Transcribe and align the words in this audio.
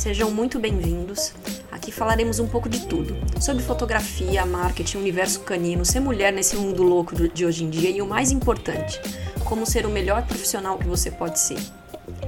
Sejam 0.00 0.30
muito 0.30 0.58
bem-vindos. 0.58 1.34
Aqui 1.70 1.92
falaremos 1.92 2.38
um 2.38 2.48
pouco 2.48 2.70
de 2.70 2.86
tudo: 2.86 3.14
sobre 3.38 3.62
fotografia, 3.62 4.46
marketing, 4.46 4.96
universo 4.96 5.40
canino, 5.40 5.84
ser 5.84 6.00
mulher 6.00 6.32
nesse 6.32 6.56
mundo 6.56 6.82
louco 6.82 7.14
de 7.28 7.44
hoje 7.44 7.64
em 7.64 7.68
dia 7.68 7.90
e 7.90 8.00
o 8.00 8.06
mais 8.06 8.30
importante, 8.32 8.98
como 9.44 9.66
ser 9.66 9.84
o 9.84 9.90
melhor 9.90 10.26
profissional 10.26 10.78
que 10.78 10.86
você 10.86 11.10
pode 11.10 11.38
ser. 11.38 11.58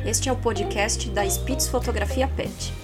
Este 0.04 0.28
é 0.28 0.32
o 0.32 0.36
podcast 0.36 1.08
da 1.08 1.24
Spitz 1.24 1.66
Fotografia 1.66 2.28
Pet. 2.28 2.74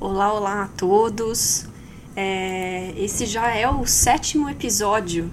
Olá, 0.00 0.32
olá 0.32 0.62
a 0.62 0.68
todos. 0.68 1.66
É, 2.16 2.94
esse 2.96 3.26
já 3.26 3.54
é 3.54 3.68
o 3.68 3.84
sétimo 3.84 4.48
episódio. 4.48 5.30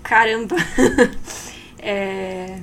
Caramba! 0.00 0.54
é, 1.80 2.60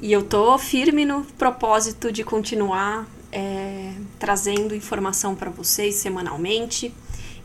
e 0.00 0.12
eu 0.12 0.22
tô 0.22 0.56
firme 0.58 1.04
no 1.04 1.24
propósito 1.24 2.12
de 2.12 2.22
continuar 2.22 3.12
é, 3.34 3.92
trazendo 4.18 4.74
informação 4.74 5.34
para 5.34 5.50
vocês 5.50 5.96
semanalmente. 5.96 6.94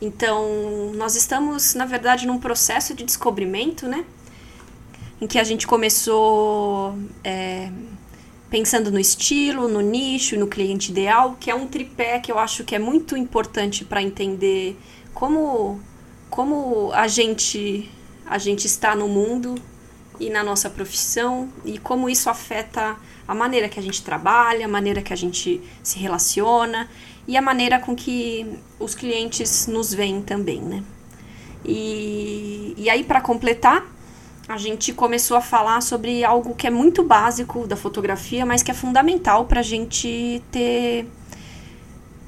Então, 0.00 0.92
nós 0.94 1.16
estamos, 1.16 1.74
na 1.74 1.84
verdade, 1.84 2.26
num 2.26 2.38
processo 2.38 2.94
de 2.94 3.04
descobrimento, 3.04 3.88
né? 3.88 4.04
Em 5.20 5.26
que 5.26 5.38
a 5.38 5.44
gente 5.44 5.66
começou 5.66 6.96
é, 7.24 7.70
pensando 8.48 8.90
no 8.90 9.00
estilo, 9.00 9.68
no 9.68 9.80
nicho, 9.80 10.38
no 10.38 10.46
cliente 10.46 10.92
ideal, 10.92 11.36
que 11.38 11.50
é 11.50 11.54
um 11.54 11.66
tripé 11.66 12.20
que 12.20 12.30
eu 12.30 12.38
acho 12.38 12.64
que 12.64 12.74
é 12.74 12.78
muito 12.78 13.16
importante 13.16 13.84
para 13.84 14.00
entender 14.00 14.78
como, 15.12 15.80
como 16.30 16.92
a 16.92 17.08
gente 17.08 17.90
a 18.24 18.38
gente 18.38 18.64
está 18.64 18.94
no 18.94 19.08
mundo 19.08 19.56
e 20.20 20.28
na 20.28 20.44
nossa 20.44 20.68
profissão 20.68 21.48
e 21.64 21.78
como 21.78 22.08
isso 22.08 22.28
afeta 22.28 22.96
a 23.26 23.34
maneira 23.34 23.68
que 23.68 23.80
a 23.80 23.82
gente 23.82 24.04
trabalha, 24.04 24.66
a 24.66 24.68
maneira 24.68 25.00
que 25.00 25.12
a 25.12 25.16
gente 25.16 25.60
se 25.82 25.98
relaciona 25.98 26.88
e 27.26 27.36
a 27.36 27.42
maneira 27.42 27.78
com 27.78 27.96
que 27.96 28.46
os 28.78 28.94
clientes 28.94 29.66
nos 29.66 29.94
veem 29.94 30.20
também, 30.20 30.60
né? 30.60 30.84
E, 31.64 32.74
e 32.76 32.90
aí, 32.90 33.04
para 33.04 33.20
completar, 33.20 33.86
a 34.48 34.56
gente 34.56 34.92
começou 34.92 35.36
a 35.36 35.40
falar 35.40 35.80
sobre 35.80 36.24
algo 36.24 36.54
que 36.54 36.66
é 36.66 36.70
muito 36.70 37.04
básico 37.04 37.66
da 37.66 37.76
fotografia, 37.76 38.44
mas 38.44 38.62
que 38.62 38.70
é 38.70 38.74
fundamental 38.74 39.44
para 39.44 39.60
a 39.60 39.62
gente 39.62 40.42
ter 40.50 41.06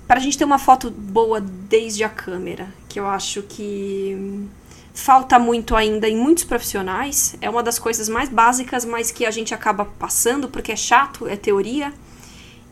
para 0.07 0.21
a 0.21 0.23
gente 0.23 0.37
ter 0.37 0.45
uma 0.45 0.59
foto 0.59 0.91
boa 0.91 1.41
desde 1.41 2.05
a 2.05 2.09
câmera, 2.09 2.69
que 2.89 3.01
eu 3.01 3.07
acho 3.07 3.43
que 3.43 4.47
falta 4.95 5.39
muito 5.39 5.75
ainda 5.75 6.09
em 6.09 6.17
muitos 6.17 6.45
profissionais. 6.45 7.35
É 7.41 7.49
uma 7.49 7.63
das 7.63 7.79
coisas 7.79 8.09
mais 8.09 8.29
básicas, 8.29 8.85
mas 8.85 9.11
que 9.11 9.25
a 9.25 9.31
gente 9.31 9.55
acaba 9.55 9.85
passando 9.85 10.49
porque 10.49 10.73
é 10.73 10.77
chato, 10.77 11.27
é 11.27 11.37
teoria. 11.37 11.93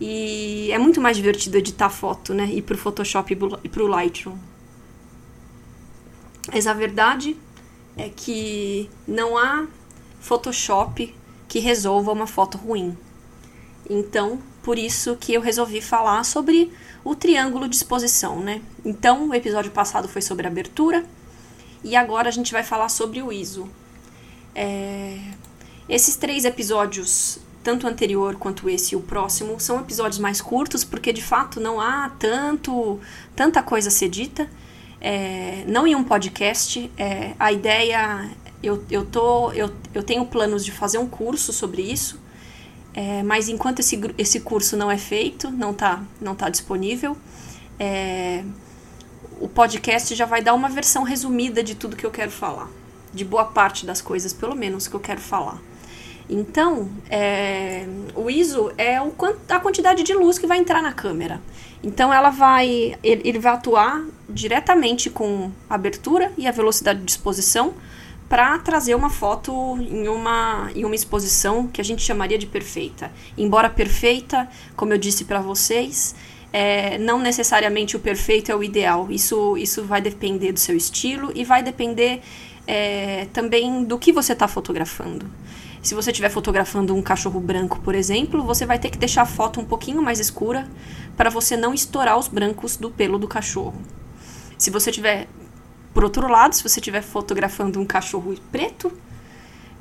E 0.01 0.71
é 0.73 0.79
muito 0.79 1.01
mais 1.01 1.17
divertido 1.17 1.59
editar 1.59 1.91
foto, 1.91 2.33
né? 2.33 2.47
Ir 2.47 2.63
pro 2.63 2.79
Photoshop 2.79 3.39
e 3.63 3.69
pro 3.69 3.87
Lightroom. 3.87 4.37
Mas 6.53 6.67
a 6.67 6.73
verdade 6.73 7.37
é 7.97 8.09
que 8.09 8.89
não 9.07 9.37
há 9.37 9.67
Photoshop 10.21 11.15
que 11.49 11.59
resolva 11.59 12.13
uma 12.13 12.27
foto 12.27 12.57
ruim. 12.57 12.97
Então, 13.89 14.39
por 14.63 14.79
isso 14.79 15.17
que 15.17 15.35
eu 15.35 15.41
resolvi 15.41 15.81
falar 15.81 16.25
sobre 16.25 16.73
o 17.05 17.15
triângulo 17.15 17.69
de 17.69 17.77
exposição, 17.77 18.41
né? 18.41 18.63
Então, 18.85 19.29
o 19.29 19.35
episódio 19.35 19.71
passado 19.71 20.09
foi 20.09 20.23
sobre 20.23 20.47
abertura, 20.47 21.05
e 21.83 21.97
agora 21.97 22.29
a 22.29 22.33
gente 22.33 22.53
vai 22.53 22.63
falar 22.63 22.89
sobre 22.89 23.23
o 23.23 23.33
ISO. 23.33 23.69
É... 24.55 25.19
Esses 25.89 26.17
três 26.17 26.45
episódios, 26.45 27.39
tanto 27.65 27.87
o 27.87 27.91
anterior 27.91 28.37
quanto 28.37 28.69
esse 28.69 28.95
e 28.95 28.97
o 28.97 29.01
próximo, 29.01 29.59
são 29.59 29.81
episódios 29.81 30.19
mais 30.19 30.41
curtos, 30.41 30.85
porque 30.85 31.13
de 31.13 31.23
fato 31.23 31.61
não 31.61 31.81
há 31.81 32.11
tanto, 32.19 33.01
tanta 33.35 33.63
coisa 33.63 33.89
a 33.89 33.93
ser 33.93 34.09
dita. 34.09 34.49
É... 35.01 35.65
Não 35.67 35.87
em 35.87 35.95
um 35.95 36.05
podcast. 36.05 36.91
É... 36.97 37.35
A 37.39 37.53
ideia. 37.53 38.31
Eu, 38.63 38.85
eu, 38.91 39.07
tô, 39.07 39.53
eu, 39.53 39.73
eu 39.95 40.03
tenho 40.03 40.27
planos 40.27 40.65
de 40.65 40.71
fazer 40.71 40.99
um 40.99 41.07
curso 41.07 41.51
sobre 41.51 41.81
isso, 41.81 42.21
é, 42.93 43.23
mas 43.23 43.49
enquanto 43.49 43.79
esse, 43.79 43.99
esse 44.19 44.41
curso 44.41 44.77
não 44.77 44.91
é 44.91 44.99
feito, 44.99 45.51
não 45.51 45.71
está 45.71 46.03
não 46.21 46.35
tá 46.35 46.51
disponível, 46.51 47.17
é, 47.79 48.45
o 49.41 49.49
podcast 49.49 50.15
já 50.15 50.27
vai 50.27 50.43
dar 50.43 50.53
uma 50.53 50.69
versão 50.69 51.03
resumida 51.03 51.63
de 51.63 51.75
tudo 51.75 51.97
que 51.97 52.05
eu 52.05 52.11
quero 52.11 52.31
falar. 52.31 52.69
De 53.13 53.25
boa 53.25 53.47
parte 53.47 53.87
das 53.87 54.01
coisas, 54.01 54.33
pelo 54.33 54.55
menos, 54.55 54.87
que 54.87 54.95
eu 54.95 55.01
quero 55.01 55.21
falar. 55.21 55.59
Então, 56.29 56.89
é, 57.09 57.87
o 58.15 58.31
ISO 58.31 58.71
é 58.79 59.01
o, 59.01 59.13
a 59.49 59.59
quantidade 59.59 60.03
de 60.05 60.15
luz 60.15 60.39
que 60.39 60.47
vai 60.47 60.59
entrar 60.59 60.81
na 60.81 60.93
câmera. 60.93 61.41
Então, 61.83 62.13
ela 62.13 62.31
vai, 62.31 62.97
ele, 63.03 63.23
ele 63.25 63.39
vai 63.39 63.55
atuar 63.55 64.05
diretamente 64.29 65.09
com 65.11 65.51
a 65.69 65.75
abertura 65.75 66.31
e 66.37 66.47
a 66.47 66.53
velocidade 66.53 67.03
de 67.03 67.11
exposição 67.11 67.75
para 68.29 68.57
trazer 68.61 68.95
uma 68.95 69.11
foto 69.11 69.77
em 69.81 70.07
uma, 70.07 70.71
em 70.73 70.85
uma 70.85 70.95
exposição 70.95 71.67
que 71.67 71.81
a 71.81 71.85
gente 71.85 72.01
chamaria 72.01 72.39
de 72.39 72.47
perfeita. 72.47 73.11
Embora 73.37 73.69
perfeita, 73.69 74.49
como 74.77 74.93
eu 74.93 74.99
disse 74.99 75.25
para 75.25 75.41
vocês, 75.41 76.15
é, 76.53 76.99
não 76.99 77.19
necessariamente 77.19 77.97
o 77.97 78.01
perfeito 78.01 78.51
é 78.51 78.57
o 78.57 78.63
ideal. 78.63 79.11
Isso, 79.11 79.57
isso 79.57 79.85
vai 79.85 80.01
depender 80.01 80.53
do 80.53 80.59
seu 80.59 80.77
estilo 80.77 81.31
e 81.35 81.45
vai 81.45 81.63
depender 81.63 82.21
é, 82.67 83.27
também 83.33 83.85
do 83.85 83.99
que 83.99 84.13
você 84.13 84.33
está 84.33 84.49
fotografando. 84.49 85.27
Se 85.83 85.95
você 85.95 86.11
estiver 86.11 86.29
fotografando 86.29 86.95
um 86.95 87.01
cachorro 87.01 87.41
branco, 87.41 87.81
por 87.81 87.95
exemplo, 87.95 88.45
você 88.45 88.67
vai 88.67 88.79
ter 88.79 88.91
que 88.91 88.99
deixar 88.99 89.23
a 89.23 89.27
foto 89.27 89.61
um 89.61 89.65
pouquinho 89.65 90.03
mais 90.03 90.21
escura 90.21 90.69
para 91.17 91.31
você 91.31 91.57
não 91.57 91.73
estourar 91.73 92.19
os 92.19 92.29
brancos 92.29 92.77
do 92.77 92.91
pelo 92.91 93.19
do 93.19 93.27
cachorro. 93.27 93.81
Se 94.59 94.71
você 94.71 94.93
tiver, 94.93 95.27
por 95.95 96.05
outro 96.05 96.29
lado, 96.29 96.55
se 96.55 96.63
você 96.63 96.81
estiver 96.81 97.01
fotografando 97.01 97.81
um 97.81 97.87
cachorro 97.87 98.35
preto, 98.53 98.93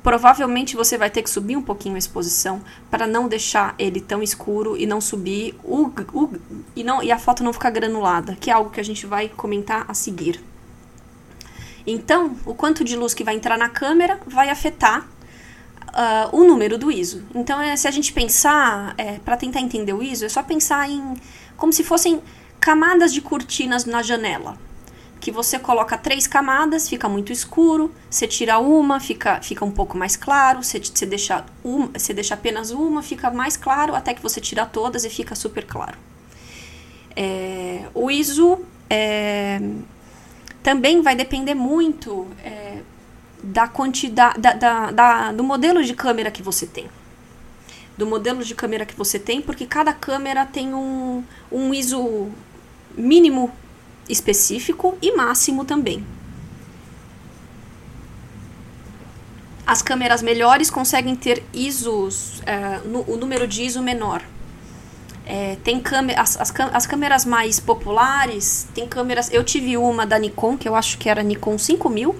Provavelmente 0.02 0.76
você 0.76 0.96
vai 0.96 1.10
ter 1.10 1.22
que 1.22 1.28
subir 1.28 1.56
um 1.56 1.62
pouquinho 1.62 1.94
a 1.94 1.98
exposição 1.98 2.62
para 2.90 3.06
não 3.06 3.28
deixar 3.28 3.74
ele 3.78 4.00
tão 4.00 4.22
escuro 4.22 4.76
e 4.76 4.86
não 4.86 5.00
subir 5.00 5.54
o, 5.62 5.92
o, 6.12 6.30
e, 6.74 6.82
não, 6.82 7.02
e 7.02 7.12
a 7.12 7.18
foto 7.18 7.44
não 7.44 7.52
ficar 7.52 7.70
granulada, 7.70 8.36
que 8.40 8.50
é 8.50 8.52
algo 8.52 8.70
que 8.70 8.80
a 8.80 8.84
gente 8.84 9.06
vai 9.06 9.28
comentar 9.28 9.84
a 9.86 9.92
seguir. 9.92 10.42
Então, 11.86 12.36
o 12.46 12.54
quanto 12.54 12.82
de 12.82 12.96
luz 12.96 13.12
que 13.12 13.24
vai 13.24 13.34
entrar 13.34 13.58
na 13.58 13.68
câmera 13.68 14.18
vai 14.26 14.48
afetar 14.48 15.06
uh, 15.88 16.36
o 16.36 16.44
número 16.44 16.78
do 16.78 16.90
ISO. 16.90 17.22
Então, 17.34 17.60
é, 17.60 17.76
se 17.76 17.86
a 17.86 17.90
gente 17.90 18.12
pensar, 18.12 18.94
é, 18.96 19.18
para 19.18 19.36
tentar 19.36 19.60
entender 19.60 19.92
o 19.92 20.02
ISO, 20.02 20.24
é 20.24 20.28
só 20.28 20.42
pensar 20.42 20.88
em 20.88 21.14
como 21.56 21.72
se 21.72 21.84
fossem 21.84 22.22
camadas 22.58 23.12
de 23.12 23.20
cortinas 23.20 23.84
na 23.84 24.02
janela 24.02 24.56
que 25.20 25.30
você 25.30 25.58
coloca 25.58 25.98
três 25.98 26.26
camadas, 26.26 26.88
fica 26.88 27.06
muito 27.08 27.30
escuro, 27.30 27.92
você 28.08 28.26
tira 28.26 28.58
uma, 28.58 28.98
fica, 28.98 29.40
fica 29.42 29.62
um 29.64 29.70
pouco 29.70 29.96
mais 29.96 30.16
claro, 30.16 30.64
você, 30.64 30.78
você, 30.78 31.04
deixa 31.04 31.44
uma, 31.62 31.88
você 31.88 32.14
deixa 32.14 32.32
apenas 32.32 32.70
uma, 32.70 33.02
fica 33.02 33.30
mais 33.30 33.54
claro, 33.54 33.94
até 33.94 34.14
que 34.14 34.22
você 34.22 34.40
tira 34.40 34.64
todas 34.64 35.04
e 35.04 35.10
fica 35.10 35.34
super 35.34 35.66
claro. 35.66 35.98
É, 37.14 37.82
o 37.92 38.10
ISO 38.10 38.64
é, 38.88 39.60
também 40.62 41.02
vai 41.02 41.14
depender 41.14 41.54
muito 41.54 42.26
é, 42.42 42.78
da 43.42 43.68
quantidade, 43.68 44.40
da, 44.40 44.54
da, 44.54 44.90
da, 44.90 45.32
do 45.32 45.44
modelo 45.44 45.84
de 45.84 45.92
câmera 45.92 46.30
que 46.30 46.42
você 46.42 46.66
tem. 46.66 46.86
Do 47.98 48.06
modelo 48.06 48.42
de 48.42 48.54
câmera 48.54 48.86
que 48.86 48.96
você 48.96 49.18
tem, 49.18 49.42
porque 49.42 49.66
cada 49.66 49.92
câmera 49.92 50.46
tem 50.46 50.72
um, 50.72 51.22
um 51.52 51.74
ISO 51.74 52.30
mínimo 52.96 53.52
específico 54.10 54.96
e 55.00 55.14
máximo 55.14 55.64
também. 55.64 56.04
As 59.66 59.82
câmeras 59.82 60.20
melhores 60.20 60.68
conseguem 60.68 61.14
ter 61.14 61.44
ISOs, 61.54 62.42
é, 62.44 62.80
no, 62.84 63.04
o 63.08 63.16
número 63.16 63.46
de 63.46 63.62
ISO 63.62 63.80
menor. 63.82 64.22
É, 65.24 65.56
tem 65.62 65.78
câmera, 65.78 66.20
as, 66.20 66.36
as, 66.40 66.52
as, 66.72 66.86
câmeras 66.86 67.24
mais 67.24 67.60
populares, 67.60 68.66
tem 68.74 68.88
câmeras. 68.88 69.32
Eu 69.32 69.44
tive 69.44 69.76
uma 69.76 70.04
da 70.04 70.18
Nikon, 70.18 70.56
que 70.56 70.68
eu 70.68 70.74
acho 70.74 70.98
que 70.98 71.08
era 71.08 71.22
Nikon 71.22 71.56
5000, 71.56 72.16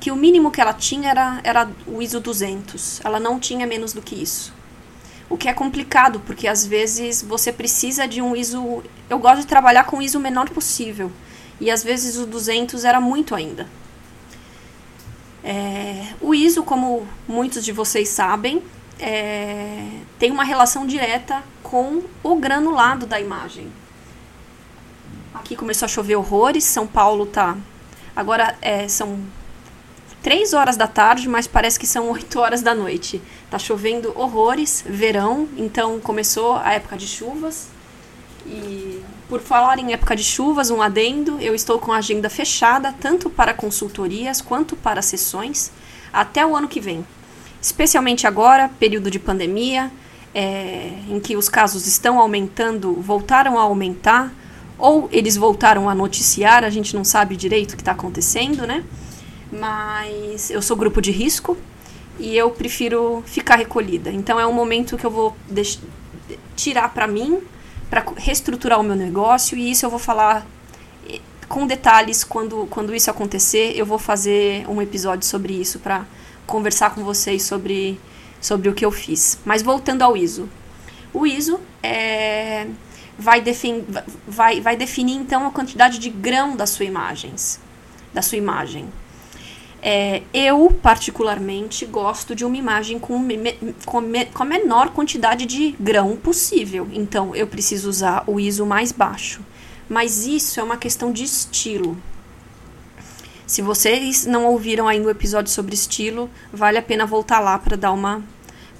que 0.00 0.10
o 0.10 0.16
mínimo 0.16 0.50
que 0.50 0.60
ela 0.60 0.72
tinha 0.72 1.10
era, 1.10 1.40
era 1.44 1.70
o 1.86 2.02
ISO 2.02 2.18
200. 2.18 3.00
Ela 3.04 3.20
não 3.20 3.38
tinha 3.38 3.64
menos 3.64 3.92
do 3.92 4.02
que 4.02 4.20
isso. 4.20 4.55
O 5.28 5.36
que 5.36 5.48
é 5.48 5.52
complicado, 5.52 6.20
porque 6.20 6.46
às 6.46 6.66
vezes 6.66 7.22
você 7.22 7.52
precisa 7.52 8.06
de 8.06 8.22
um 8.22 8.36
ISO. 8.36 8.82
Eu 9.10 9.18
gosto 9.18 9.40
de 9.40 9.46
trabalhar 9.46 9.84
com 9.84 9.98
o 9.98 10.02
ISO 10.02 10.20
menor 10.20 10.48
possível. 10.50 11.10
E 11.60 11.70
às 11.70 11.82
vezes 11.82 12.16
o 12.16 12.26
200 12.26 12.84
era 12.84 13.00
muito 13.00 13.34
ainda. 13.34 13.66
É, 15.42 16.14
o 16.20 16.34
ISO, 16.34 16.62
como 16.62 17.06
muitos 17.26 17.64
de 17.64 17.72
vocês 17.72 18.08
sabem, 18.08 18.62
é, 18.98 19.88
tem 20.18 20.30
uma 20.30 20.44
relação 20.44 20.86
direta 20.86 21.42
com 21.62 22.02
o 22.22 22.36
granulado 22.36 23.06
da 23.06 23.20
imagem. 23.20 23.70
Aqui 25.34 25.54
começou 25.54 25.86
a 25.86 25.88
chover 25.88 26.16
horrores, 26.16 26.64
São 26.64 26.86
Paulo 26.86 27.26
tá. 27.26 27.56
Agora 28.14 28.56
é, 28.62 28.88
são 28.88 29.20
3 30.26 30.54
horas 30.54 30.76
da 30.76 30.88
tarde, 30.88 31.28
mas 31.28 31.46
parece 31.46 31.78
que 31.78 31.86
são 31.86 32.10
8 32.10 32.40
horas 32.40 32.60
da 32.60 32.74
noite. 32.74 33.22
Tá 33.48 33.60
chovendo 33.60 34.12
horrores, 34.16 34.84
verão, 34.84 35.48
então 35.56 36.00
começou 36.00 36.56
a 36.56 36.72
época 36.72 36.96
de 36.96 37.06
chuvas. 37.06 37.68
E 38.44 39.00
por 39.28 39.40
falar 39.40 39.78
em 39.78 39.92
época 39.92 40.16
de 40.16 40.24
chuvas, 40.24 40.68
um 40.68 40.82
adendo, 40.82 41.38
eu 41.38 41.54
estou 41.54 41.78
com 41.78 41.92
a 41.92 41.98
agenda 41.98 42.28
fechada 42.28 42.92
tanto 43.00 43.30
para 43.30 43.54
consultorias 43.54 44.40
quanto 44.40 44.74
para 44.74 45.00
sessões 45.00 45.70
até 46.12 46.44
o 46.44 46.56
ano 46.56 46.66
que 46.66 46.80
vem. 46.80 47.06
Especialmente 47.62 48.26
agora, 48.26 48.68
período 48.80 49.08
de 49.12 49.20
pandemia, 49.20 49.92
é, 50.34 50.90
em 51.08 51.20
que 51.20 51.36
os 51.36 51.48
casos 51.48 51.86
estão 51.86 52.18
aumentando, 52.18 52.94
voltaram 52.94 53.60
a 53.60 53.62
aumentar, 53.62 54.32
ou 54.76 55.08
eles 55.12 55.36
voltaram 55.36 55.88
a 55.88 55.94
noticiar, 55.94 56.64
a 56.64 56.70
gente 56.70 56.96
não 56.96 57.04
sabe 57.04 57.36
direito 57.36 57.74
o 57.74 57.76
que 57.76 57.82
está 57.82 57.92
acontecendo, 57.92 58.66
né? 58.66 58.82
Mas 59.50 60.50
eu 60.50 60.60
sou 60.60 60.76
grupo 60.76 61.00
de 61.00 61.10
risco 61.10 61.56
e 62.18 62.36
eu 62.36 62.50
prefiro 62.50 63.22
ficar 63.26 63.56
recolhida. 63.56 64.10
Então 64.10 64.38
é 64.40 64.46
um 64.46 64.52
momento 64.52 64.96
que 64.96 65.04
eu 65.04 65.10
vou 65.10 65.36
tirar 66.54 66.92
para 66.92 67.06
mim, 67.06 67.40
para 67.88 68.04
reestruturar 68.16 68.80
o 68.80 68.82
meu 68.82 68.96
negócio 68.96 69.56
e 69.56 69.70
isso 69.70 69.86
eu 69.86 69.90
vou 69.90 69.98
falar 69.98 70.46
com 71.48 71.66
detalhes 71.66 72.24
quando, 72.24 72.66
quando 72.70 72.94
isso 72.94 73.10
acontecer. 73.10 73.72
Eu 73.76 73.86
vou 73.86 73.98
fazer 73.98 74.68
um 74.68 74.80
episódio 74.82 75.26
sobre 75.26 75.54
isso 75.54 75.78
para 75.78 76.04
conversar 76.46 76.94
com 76.94 77.04
vocês 77.04 77.42
sobre, 77.42 78.00
sobre 78.40 78.68
o 78.68 78.74
que 78.74 78.84
eu 78.84 78.90
fiz. 78.90 79.38
Mas 79.44 79.62
voltando 79.62 80.02
ao 80.02 80.16
ISO. 80.16 80.48
O 81.12 81.26
ISO 81.26 81.60
é, 81.82 82.66
vai, 83.18 83.42
vai, 84.26 84.60
vai 84.60 84.76
definir 84.76 85.14
então 85.14 85.46
a 85.46 85.50
quantidade 85.50 85.98
de 85.98 86.10
grão 86.10 86.56
das 86.56 86.70
suas 86.70 86.88
imagens, 86.88 87.60
da 88.12 88.22
sua 88.22 88.38
imagem. 88.38 88.88
É, 89.88 90.22
eu, 90.34 90.76
particularmente, 90.82 91.86
gosto 91.86 92.34
de 92.34 92.44
uma 92.44 92.56
imagem 92.56 92.98
com, 92.98 93.20
me, 93.20 93.52
com, 93.84 94.00
me, 94.00 94.26
com 94.26 94.42
a 94.42 94.46
menor 94.46 94.90
quantidade 94.90 95.46
de 95.46 95.76
grão 95.78 96.16
possível. 96.16 96.88
Então, 96.92 97.36
eu 97.36 97.46
preciso 97.46 97.88
usar 97.88 98.24
o 98.26 98.40
ISO 98.40 98.66
mais 98.66 98.90
baixo. 98.90 99.42
Mas 99.88 100.26
isso 100.26 100.58
é 100.58 100.62
uma 100.64 100.76
questão 100.76 101.12
de 101.12 101.22
estilo. 101.22 101.96
Se 103.46 103.62
vocês 103.62 104.26
não 104.26 104.46
ouviram 104.46 104.88
ainda 104.88 105.06
o 105.06 105.10
episódio 105.10 105.52
sobre 105.52 105.76
estilo, 105.76 106.28
vale 106.52 106.78
a 106.78 106.82
pena 106.82 107.06
voltar 107.06 107.38
lá 107.38 107.56
para 107.56 107.76
dar 107.76 107.92
uma 107.92 108.24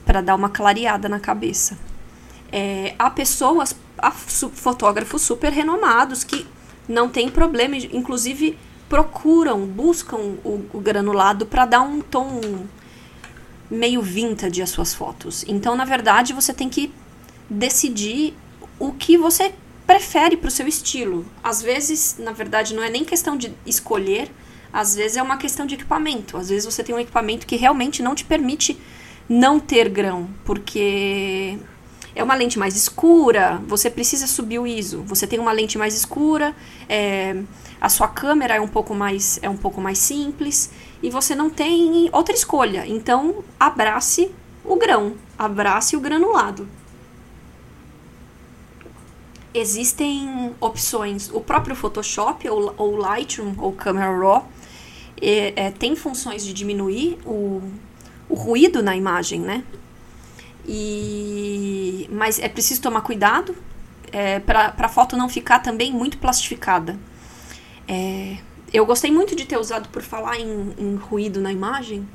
para 0.04 0.20
dar 0.20 0.34
uma 0.34 0.48
clareada 0.48 1.08
na 1.08 1.20
cabeça. 1.20 1.78
É, 2.50 2.96
há 2.98 3.08
pessoas, 3.10 3.76
há 3.96 4.10
fotógrafos 4.10 5.22
super 5.22 5.52
renomados 5.52 6.24
que 6.24 6.44
não 6.88 7.08
tem 7.08 7.28
problema, 7.28 7.76
inclusive 7.76 8.58
procuram, 8.88 9.66
buscam 9.66 10.16
o, 10.44 10.64
o 10.72 10.80
granulado 10.80 11.46
para 11.46 11.66
dar 11.66 11.80
um 11.80 12.00
tom 12.00 12.66
meio 13.70 14.00
vintage 14.00 14.62
às 14.62 14.70
suas 14.70 14.94
fotos. 14.94 15.44
Então, 15.48 15.74
na 15.74 15.84
verdade, 15.84 16.32
você 16.32 16.54
tem 16.54 16.68
que 16.68 16.92
decidir 17.50 18.34
o 18.78 18.92
que 18.92 19.16
você 19.16 19.52
prefere 19.86 20.36
para 20.36 20.48
o 20.48 20.50
seu 20.50 20.66
estilo. 20.66 21.24
Às 21.42 21.62
vezes, 21.62 22.16
na 22.18 22.32
verdade, 22.32 22.74
não 22.74 22.82
é 22.82 22.90
nem 22.90 23.04
questão 23.04 23.36
de 23.36 23.52
escolher, 23.64 24.30
às 24.72 24.94
vezes 24.94 25.16
é 25.16 25.22
uma 25.22 25.36
questão 25.36 25.66
de 25.66 25.74
equipamento. 25.74 26.36
Às 26.36 26.48
vezes 26.48 26.64
você 26.64 26.82
tem 26.82 26.94
um 26.94 26.98
equipamento 26.98 27.46
que 27.46 27.56
realmente 27.56 28.02
não 28.02 28.14
te 28.14 28.24
permite 28.24 28.78
não 29.28 29.58
ter 29.58 29.88
grão, 29.88 30.28
porque 30.44 31.58
é 32.16 32.24
uma 32.24 32.34
lente 32.34 32.58
mais 32.58 32.74
escura, 32.74 33.62
você 33.68 33.90
precisa 33.90 34.26
subir 34.26 34.58
o 34.58 34.66
ISO. 34.66 35.02
Você 35.02 35.26
tem 35.26 35.38
uma 35.38 35.52
lente 35.52 35.76
mais 35.76 35.94
escura, 35.94 36.56
é, 36.88 37.36
a 37.78 37.90
sua 37.90 38.08
câmera 38.08 38.54
é 38.56 38.60
um 38.60 38.66
pouco 38.66 38.94
mais 38.94 39.38
é 39.42 39.50
um 39.50 39.56
pouco 39.56 39.82
mais 39.82 39.98
simples 39.98 40.70
e 41.02 41.10
você 41.10 41.34
não 41.34 41.50
tem 41.50 42.08
outra 42.10 42.34
escolha. 42.34 42.86
Então, 42.86 43.44
abrace 43.60 44.30
o 44.64 44.76
grão, 44.76 45.14
abrace 45.38 45.94
o 45.94 46.00
granulado. 46.00 46.66
Existem 49.52 50.54
opções, 50.58 51.30
o 51.30 51.40
próprio 51.40 51.76
Photoshop 51.76 52.48
ou, 52.48 52.74
ou 52.78 52.96
Lightroom 52.96 53.54
ou 53.58 53.72
Camera 53.72 54.18
Raw 54.18 54.48
é, 55.20 55.66
é, 55.66 55.70
tem 55.70 55.94
funções 55.94 56.44
de 56.44 56.54
diminuir 56.54 57.18
o, 57.26 57.62
o 58.26 58.34
ruído 58.34 58.82
na 58.82 58.96
imagem, 58.96 59.40
né? 59.40 59.64
E, 60.66 62.08
mas 62.10 62.38
é 62.38 62.48
preciso 62.48 62.82
tomar 62.82 63.02
cuidado 63.02 63.54
é, 64.12 64.40
para 64.40 64.74
a 64.76 64.88
foto 64.88 65.16
não 65.16 65.28
ficar 65.28 65.60
também 65.60 65.92
muito 65.92 66.18
plastificada. 66.18 66.98
É, 67.86 68.38
eu 68.72 68.84
gostei 68.84 69.10
muito 69.10 69.36
de 69.36 69.44
ter 69.44 69.58
usado 69.58 69.88
por 69.90 70.02
falar 70.02 70.38
em, 70.38 70.74
em 70.78 70.96
ruído 70.96 71.40
na 71.40 71.52
imagem. 71.52 72.06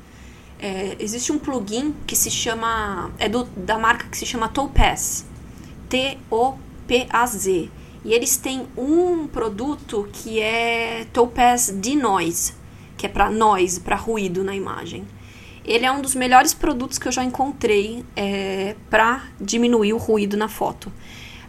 É, 0.58 0.96
existe 0.98 1.32
um 1.32 1.38
plugin 1.38 1.94
que 2.06 2.14
se 2.14 2.30
chama. 2.30 3.10
É 3.18 3.28
do, 3.28 3.44
da 3.56 3.78
marca 3.78 4.06
que 4.08 4.16
se 4.16 4.26
chama 4.26 4.48
Topaz. 4.48 5.24
T-O-P-A-Z. 5.88 7.70
E 8.04 8.12
eles 8.12 8.36
têm 8.36 8.66
um 8.76 9.26
produto 9.28 10.08
que 10.12 10.40
é 10.40 11.06
Topaz 11.12 11.68
Denoise, 11.68 12.54
que 12.96 13.06
é 13.06 13.08
para 13.08 13.30
noise, 13.30 13.80
para 13.80 13.94
ruído 13.94 14.42
na 14.42 14.54
imagem. 14.56 15.06
Ele 15.64 15.86
é 15.86 15.92
um 15.92 16.00
dos 16.00 16.14
melhores 16.14 16.52
produtos 16.52 16.98
que 16.98 17.06
eu 17.06 17.12
já 17.12 17.22
encontrei 17.22 18.04
é, 18.16 18.74
para 18.90 19.24
diminuir 19.40 19.92
o 19.92 19.96
ruído 19.96 20.36
na 20.36 20.48
foto. 20.48 20.92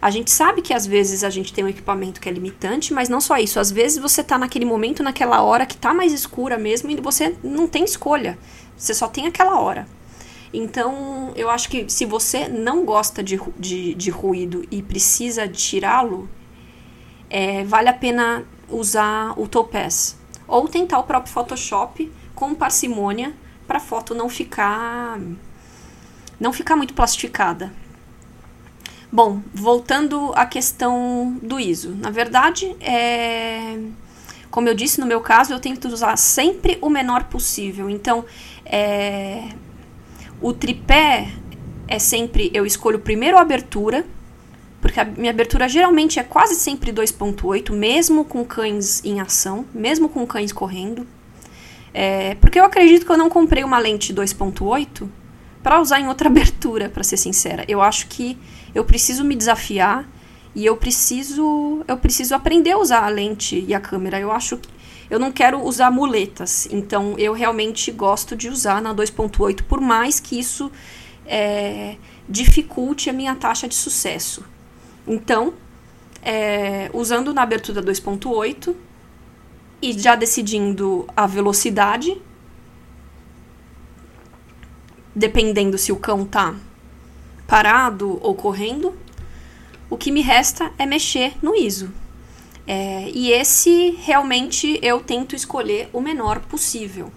A 0.00 0.10
gente 0.10 0.30
sabe 0.30 0.60
que 0.60 0.74
às 0.74 0.86
vezes 0.86 1.24
a 1.24 1.30
gente 1.30 1.52
tem 1.52 1.64
um 1.64 1.68
equipamento 1.68 2.20
que 2.20 2.28
é 2.28 2.32
limitante, 2.32 2.92
mas 2.92 3.08
não 3.08 3.20
só 3.20 3.38
isso. 3.38 3.58
Às 3.58 3.72
vezes 3.72 3.98
você 3.98 4.20
está 4.20 4.36
naquele 4.36 4.66
momento, 4.66 5.02
naquela 5.02 5.42
hora 5.42 5.64
que 5.64 5.74
está 5.74 5.94
mais 5.94 6.12
escura 6.12 6.58
mesmo 6.58 6.90
e 6.90 6.96
você 6.96 7.34
não 7.42 7.66
tem 7.66 7.84
escolha. 7.84 8.38
Você 8.76 8.92
só 8.92 9.08
tem 9.08 9.26
aquela 9.26 9.58
hora. 9.58 9.88
Então, 10.52 11.32
eu 11.34 11.50
acho 11.50 11.68
que 11.68 11.88
se 11.88 12.04
você 12.04 12.48
não 12.48 12.84
gosta 12.84 13.22
de, 13.22 13.40
de, 13.58 13.94
de 13.94 14.10
ruído 14.10 14.64
e 14.70 14.82
precisa 14.82 15.48
tirá-lo, 15.48 16.28
é, 17.30 17.64
vale 17.64 17.88
a 17.88 17.94
pena 17.94 18.44
usar 18.68 19.32
o 19.40 19.48
Topaz. 19.48 20.16
Ou 20.46 20.68
tentar 20.68 20.98
o 20.98 21.04
próprio 21.04 21.32
Photoshop 21.32 22.12
com 22.34 22.54
parcimônia 22.54 23.34
para 23.66 23.78
a 23.78 23.80
foto 23.80 24.14
não 24.14 24.28
ficar 24.28 25.18
não 26.38 26.52
ficar 26.52 26.76
muito 26.76 26.94
plastificada. 26.94 27.72
Bom, 29.10 29.40
voltando 29.52 30.32
à 30.34 30.44
questão 30.44 31.38
do 31.40 31.60
ISO. 31.60 31.94
Na 31.94 32.10
verdade, 32.10 32.74
é, 32.80 33.78
como 34.50 34.68
eu 34.68 34.74
disse, 34.74 35.00
no 35.00 35.06
meu 35.06 35.20
caso, 35.20 35.52
eu 35.52 35.60
tento 35.60 35.86
usar 35.86 36.16
sempre 36.16 36.78
o 36.80 36.90
menor 36.90 37.24
possível. 37.24 37.88
Então, 37.88 38.24
é, 38.64 39.50
o 40.40 40.52
tripé 40.52 41.28
é 41.86 41.98
sempre. 41.98 42.50
Eu 42.52 42.66
escolho 42.66 42.98
primeiro 42.98 43.38
a 43.38 43.40
abertura, 43.40 44.04
porque 44.80 44.98
a 44.98 45.04
minha 45.04 45.30
abertura 45.30 45.68
geralmente 45.68 46.18
é 46.18 46.24
quase 46.24 46.56
sempre 46.56 46.92
2,8, 46.92 47.72
mesmo 47.72 48.24
com 48.24 48.44
cães 48.44 49.04
em 49.04 49.20
ação, 49.20 49.64
mesmo 49.72 50.08
com 50.08 50.26
cães 50.26 50.52
correndo. 50.52 51.06
É, 51.94 52.34
porque 52.34 52.58
eu 52.58 52.64
acredito 52.64 53.06
que 53.06 53.12
eu 53.12 53.16
não 53.16 53.30
comprei 53.30 53.62
uma 53.62 53.78
lente 53.78 54.12
2.8 54.12 55.08
para 55.62 55.80
usar 55.80 56.00
em 56.00 56.08
outra 56.08 56.26
abertura, 56.30 56.88
para 56.88 57.04
ser 57.04 57.16
sincera. 57.16 57.64
Eu 57.68 57.80
acho 57.80 58.08
que 58.08 58.36
eu 58.74 58.84
preciso 58.84 59.24
me 59.24 59.36
desafiar 59.36 60.06
e 60.54 60.66
eu 60.66 60.76
preciso 60.76 61.84
eu 61.86 61.96
preciso 61.96 62.34
aprender 62.34 62.72
a 62.72 62.78
usar 62.78 63.04
a 63.04 63.08
lente 63.08 63.64
e 63.66 63.72
a 63.72 63.80
câmera. 63.80 64.18
Eu 64.18 64.32
acho 64.32 64.56
que 64.58 64.68
eu 65.08 65.18
não 65.18 65.30
quero 65.30 65.62
usar 65.62 65.90
muletas, 65.90 66.66
então 66.70 67.14
eu 67.18 67.32
realmente 67.32 67.92
gosto 67.92 68.34
de 68.34 68.48
usar 68.48 68.80
na 68.82 68.94
2.8, 68.94 69.62
por 69.62 69.80
mais 69.80 70.18
que 70.18 70.38
isso 70.38 70.72
é, 71.26 71.96
dificulte 72.28 73.10
a 73.10 73.12
minha 73.12 73.34
taxa 73.34 73.68
de 73.68 73.74
sucesso. 73.74 74.44
Então, 75.06 75.54
é, 76.22 76.90
usando 76.94 77.34
na 77.34 77.42
abertura 77.42 77.82
2.8, 77.82 78.74
e 79.84 79.92
já 79.92 80.14
decidindo 80.14 81.06
a 81.14 81.26
velocidade, 81.26 82.16
dependendo 85.14 85.76
se 85.76 85.92
o 85.92 85.96
cão 85.96 86.24
tá 86.24 86.54
parado 87.46 88.18
ou 88.22 88.34
correndo, 88.34 88.96
o 89.90 89.98
que 89.98 90.10
me 90.10 90.22
resta 90.22 90.72
é 90.78 90.86
mexer 90.86 91.34
no 91.42 91.54
ISO. 91.54 91.92
É, 92.66 93.10
e 93.12 93.30
esse 93.30 93.90
realmente 94.02 94.78
eu 94.80 95.00
tento 95.00 95.36
escolher 95.36 95.90
o 95.92 96.00
menor 96.00 96.40
possível. 96.40 97.12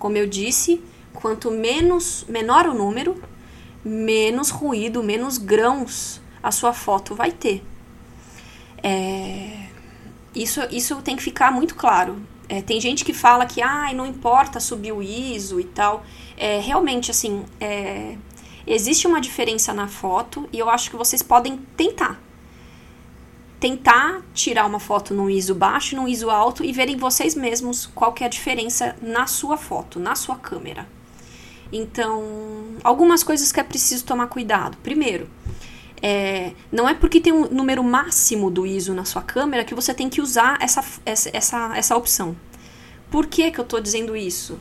Como 0.00 0.16
eu 0.16 0.26
disse, 0.26 0.82
quanto 1.12 1.48
menos 1.48 2.24
menor 2.28 2.66
o 2.66 2.74
número, 2.74 3.22
menos 3.84 4.50
ruído, 4.50 5.00
menos 5.00 5.38
grãos 5.38 6.20
a 6.42 6.50
sua 6.50 6.72
foto 6.72 7.14
vai 7.14 7.30
ter. 7.30 7.62
É, 8.82 9.67
isso, 10.42 10.60
isso 10.70 11.02
tem 11.02 11.16
que 11.16 11.22
ficar 11.22 11.50
muito 11.50 11.74
claro. 11.74 12.20
É, 12.48 12.62
tem 12.62 12.80
gente 12.80 13.04
que 13.04 13.12
fala 13.12 13.44
que 13.44 13.60
ah, 13.60 13.92
não 13.92 14.06
importa 14.06 14.58
subir 14.58 14.92
o 14.92 15.02
ISO 15.02 15.60
e 15.60 15.64
tal. 15.64 16.04
É, 16.36 16.60
realmente, 16.60 17.10
assim, 17.10 17.44
é, 17.60 18.16
existe 18.66 19.06
uma 19.06 19.20
diferença 19.20 19.74
na 19.74 19.86
foto 19.86 20.48
e 20.52 20.58
eu 20.58 20.70
acho 20.70 20.90
que 20.90 20.96
vocês 20.96 21.22
podem 21.22 21.58
tentar. 21.76 22.20
Tentar 23.60 24.22
tirar 24.32 24.66
uma 24.66 24.78
foto 24.78 25.12
num 25.12 25.28
ISO 25.28 25.54
baixo 25.54 25.94
e 25.94 25.96
num 25.96 26.06
ISO 26.06 26.30
alto 26.30 26.64
e 26.64 26.72
verem 26.72 26.96
vocês 26.96 27.34
mesmos 27.34 27.86
qual 27.86 28.12
que 28.12 28.22
é 28.22 28.26
a 28.26 28.30
diferença 28.30 28.96
na 29.02 29.26
sua 29.26 29.56
foto, 29.56 29.98
na 29.98 30.14
sua 30.14 30.36
câmera. 30.36 30.86
Então, 31.72 32.22
algumas 32.82 33.22
coisas 33.22 33.52
que 33.52 33.60
é 33.60 33.64
preciso 33.64 34.04
tomar 34.04 34.28
cuidado. 34.28 34.78
Primeiro, 34.78 35.28
é, 36.02 36.52
não 36.70 36.88
é 36.88 36.94
porque 36.94 37.20
tem 37.20 37.32
um 37.32 37.48
número 37.48 37.82
máximo 37.82 38.50
do 38.50 38.66
ISO 38.66 38.94
na 38.94 39.04
sua 39.04 39.22
câmera 39.22 39.64
que 39.64 39.74
você 39.74 39.92
tem 39.92 40.08
que 40.08 40.20
usar 40.20 40.58
essa, 40.60 40.84
essa, 41.04 41.30
essa, 41.32 41.76
essa 41.76 41.96
opção. 41.96 42.36
Por 43.10 43.26
que, 43.26 43.50
que 43.50 43.58
eu 43.58 43.64
estou 43.64 43.80
dizendo 43.80 44.16
isso? 44.16 44.58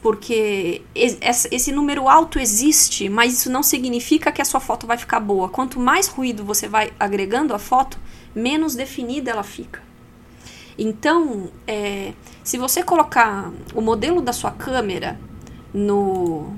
Porque 0.00 0.82
esse 0.94 1.72
número 1.72 2.08
alto 2.08 2.38
existe, 2.38 3.08
mas 3.08 3.32
isso 3.32 3.50
não 3.50 3.62
significa 3.62 4.30
que 4.30 4.40
a 4.40 4.44
sua 4.44 4.60
foto 4.60 4.86
vai 4.86 4.96
ficar 4.96 5.18
boa. 5.18 5.48
Quanto 5.48 5.80
mais 5.80 6.06
ruído 6.06 6.44
você 6.44 6.68
vai 6.68 6.92
agregando 6.98 7.52
à 7.52 7.58
foto, 7.58 7.98
menos 8.34 8.76
definida 8.76 9.30
ela 9.30 9.42
fica. 9.42 9.82
Então, 10.78 11.50
é, 11.66 12.12
se 12.44 12.56
você 12.56 12.84
colocar 12.84 13.50
o 13.74 13.80
modelo 13.80 14.22
da 14.22 14.32
sua 14.32 14.52
câmera 14.52 15.18
no, 15.74 16.54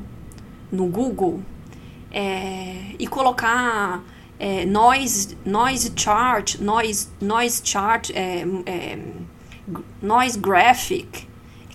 no 0.71 0.87
Google 0.87 1.41
é, 2.13 2.95
e 2.99 3.07
colocar 3.07 4.03
é, 4.41 4.65
noise, 4.65 5.37
noise 5.45 5.93
chart, 5.95 6.59
noise, 6.59 7.09
noise 7.21 7.61
chart, 7.63 8.11
é, 8.15 8.43
é, 8.65 8.99
noise 10.01 10.39
graphic, 10.39 11.29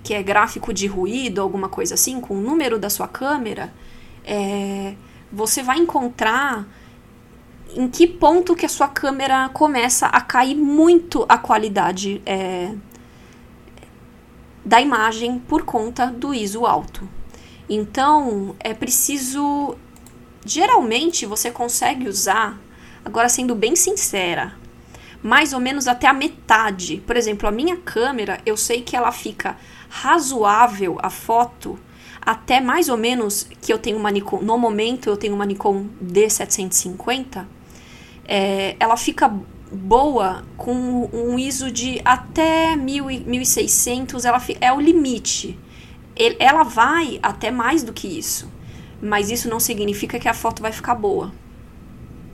que 0.03 0.15
é 0.15 0.23
gráfico 0.23 0.73
de 0.73 0.87
ruído, 0.87 1.41
alguma 1.41 1.69
coisa 1.69 1.93
assim, 1.93 2.19
com 2.19 2.33
o 2.33 2.41
número 2.41 2.79
da 2.79 2.89
sua 2.89 3.07
câmera, 3.07 3.71
é, 4.25 4.95
você 5.31 5.61
vai 5.61 5.77
encontrar 5.77 6.67
em 7.75 7.87
que 7.87 8.07
ponto 8.07 8.55
que 8.55 8.65
a 8.65 8.69
sua 8.69 8.87
câmera 8.87 9.47
começa 9.49 10.07
a 10.07 10.19
cair 10.19 10.55
muito 10.55 11.23
a 11.29 11.37
qualidade 11.37 12.19
é, 12.25 12.73
da 14.63 14.81
imagem 14.81 15.37
por 15.37 15.63
conta 15.63 16.07
do 16.07 16.33
ISO 16.33 16.65
alto. 16.65 17.07
Então, 17.69 18.55
é 18.59 18.73
preciso 18.73 19.75
Geralmente 20.47 21.25
você 21.25 21.49
consegue 21.49 22.07
usar, 22.07 22.55
agora 23.03 23.27
sendo 23.27 23.55
bem 23.55 23.75
sincera, 23.75 24.53
mais 25.23 25.53
ou 25.53 25.59
menos 25.59 25.87
até 25.87 26.05
a 26.05 26.13
metade. 26.13 27.01
Por 27.07 27.17
exemplo, 27.17 27.49
a 27.49 27.51
minha 27.51 27.77
câmera, 27.77 28.39
eu 28.45 28.55
sei 28.55 28.83
que 28.83 28.95
ela 28.95 29.11
fica 29.11 29.57
razoável 29.89 30.99
a 31.01 31.09
foto 31.09 31.79
até 32.21 32.61
mais 32.61 32.89
ou 32.89 32.97
menos 32.97 33.47
que 33.59 33.73
eu 33.73 33.79
tenho 33.79 33.97
uma 33.97 34.11
Nikon, 34.11 34.41
no 34.41 34.55
momento 34.55 35.09
eu 35.09 35.17
tenho 35.17 35.33
uma 35.33 35.45
Nikon 35.45 35.87
D750, 36.03 37.45
é, 38.27 38.75
ela 38.79 38.97
fica 38.97 39.31
boa 39.71 40.43
com 40.57 41.09
um 41.11 41.39
ISO 41.39 41.71
de 41.71 41.99
até 42.05 42.75
1600, 42.75 44.25
ela 44.25 44.41
é 44.61 44.71
o 44.71 44.79
limite. 44.79 45.57
ela 46.39 46.63
vai 46.63 47.19
até 47.21 47.49
mais 47.49 47.83
do 47.83 47.91
que 47.93 48.07
isso 48.07 48.54
mas 49.05 49.29
isso 49.29 49.49
não 49.49 49.59
significa 49.59 50.19
que 50.19 50.27
a 50.27 50.33
foto 50.33 50.61
vai 50.61 50.71
ficar 50.71 50.95
boa. 50.95 51.31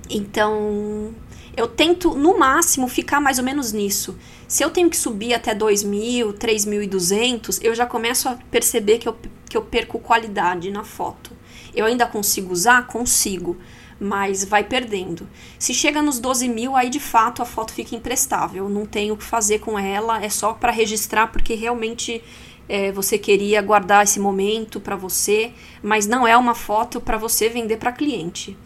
Então, 0.09 1.13
eu 1.55 1.67
tento 1.67 2.15
no 2.15 2.37
máximo 2.37 2.87
ficar 2.87 3.19
mais 3.19 3.37
ou 3.37 3.43
menos 3.43 3.71
nisso. 3.71 4.17
Se 4.47 4.63
eu 4.63 4.69
tenho 4.69 4.89
que 4.89 4.97
subir 4.97 5.33
até 5.33 5.53
2.000, 5.53 6.33
3.200, 6.33 7.59
eu 7.61 7.75
já 7.75 7.85
começo 7.85 8.27
a 8.27 8.35
perceber 8.49 8.97
que 8.97 9.07
eu, 9.07 9.17
que 9.49 9.55
eu 9.55 9.61
perco 9.61 9.99
qualidade 9.99 10.71
na 10.71 10.83
foto. 10.83 11.31
Eu 11.73 11.85
ainda 11.85 12.05
consigo 12.05 12.51
usar? 12.51 12.87
Consigo, 12.87 13.57
mas 13.99 14.43
vai 14.43 14.63
perdendo. 14.63 15.29
Se 15.57 15.73
chega 15.73 16.01
nos 16.01 16.19
12 16.19 16.49
mil, 16.49 16.75
aí 16.75 16.89
de 16.89 16.99
fato 16.99 17.41
a 17.41 17.45
foto 17.45 17.73
fica 17.73 17.95
imprestável. 17.95 18.67
Não 18.67 18.85
tenho 18.85 19.13
o 19.13 19.17
que 19.17 19.23
fazer 19.23 19.59
com 19.59 19.79
ela, 19.79 20.23
é 20.23 20.29
só 20.29 20.53
para 20.53 20.71
registrar, 20.71 21.27
porque 21.27 21.53
realmente 21.53 22.21
é, 22.67 22.91
você 22.91 23.17
queria 23.17 23.61
guardar 23.61 24.03
esse 24.03 24.19
momento 24.19 24.79
para 24.79 24.95
você, 24.95 25.53
mas 25.81 26.07
não 26.07 26.27
é 26.27 26.35
uma 26.37 26.55
foto 26.55 27.01
para 27.01 27.17
você 27.17 27.49
vender 27.49 27.77
para 27.77 27.91
cliente. 27.91 28.57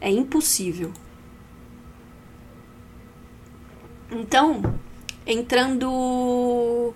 É 0.00 0.10
impossível. 0.10 0.92
Então, 4.10 4.74
entrando 5.26 6.92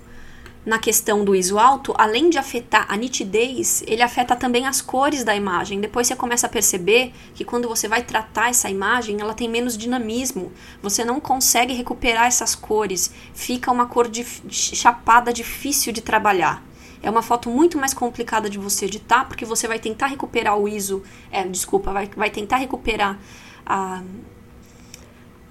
na 0.65 0.79
questão 0.79 1.25
do 1.25 1.35
ISO 1.35 1.59
alto, 1.59 1.95
além 1.99 2.31
de 2.31 2.39
afetar 2.39 2.87
a 2.89 2.97
nitidez, 2.97 3.83
ele 3.87 4.03
afeta 4.03 4.35
também 4.35 4.67
as 4.67 4.81
cores 4.81 5.23
da 5.23 5.37
imagem. 5.37 5.81
Depois 5.81 6.07
você 6.07 6.17
começa 6.17 6.47
a 6.47 6.51
perceber 6.51 7.13
que 7.35 7.45
quando 7.45 7.69
você 7.69 7.87
vai 7.87 8.03
tratar 8.03 8.49
essa 8.49 8.71
imagem, 8.71 9.21
ela 9.21 9.35
tem 9.35 9.49
menos 9.49 9.77
dinamismo. 9.77 10.53
Você 10.83 11.05
não 11.05 11.21
consegue 11.21 11.75
recuperar 11.75 12.27
essas 12.27 12.55
cores. 12.55 13.13
Fica 13.35 13.71
uma 13.71 13.87
cor 13.87 14.09
de 14.09 14.25
chapada 14.51 15.33
difícil 15.33 15.93
de 15.93 16.01
trabalhar. 16.01 16.63
É 17.03 17.11
uma 17.11 17.21
foto 17.21 17.51
muito 17.51 17.77
mais 17.77 17.93
complicada 17.93 18.49
de 18.49 18.59
você 18.59 18.87
editar, 18.87 19.27
porque 19.27 19.45
você 19.45 19.69
vai 19.69 19.79
tentar 19.79 20.07
recuperar 20.07 20.59
o 20.59 20.67
ISO, 20.67 21.03
é, 21.31 21.45
desculpa, 21.45 21.93
vai, 21.93 22.09
vai 22.17 22.31
tentar 22.31 22.57
recuperar 22.57 23.19
a 23.67 24.03